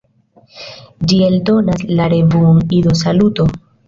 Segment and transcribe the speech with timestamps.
[1.11, 3.47] Ĝi eldonas la revuon "Ido-Saluto!